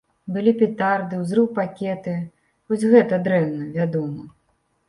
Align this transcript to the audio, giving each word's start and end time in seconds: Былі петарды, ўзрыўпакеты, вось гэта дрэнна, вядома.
Былі 0.35 0.53
петарды, 0.61 1.19
ўзрыўпакеты, 1.25 2.15
вось 2.73 2.89
гэта 2.95 3.23
дрэнна, 3.29 3.71
вядома. 3.77 4.23